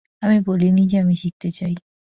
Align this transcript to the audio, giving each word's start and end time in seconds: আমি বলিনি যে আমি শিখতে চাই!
আমি 0.21 0.37
বলিনি 0.47 0.83
যে 0.87 0.97
আমি 0.97 1.15
শিখতে 1.15 1.49
চাই! 1.51 1.73